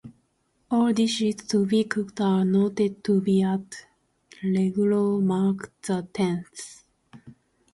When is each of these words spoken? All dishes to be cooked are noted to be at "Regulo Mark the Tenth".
All 0.71 0.93
dishes 0.93 1.35
to 1.49 1.63
be 1.67 1.83
cooked 1.83 2.21
are 2.21 2.43
noted 2.43 3.03
to 3.03 3.21
be 3.21 3.43
at 3.43 3.85
"Regulo 4.43 5.21
Mark 5.21 5.79
the 5.83 6.07
Tenth". 6.11 6.83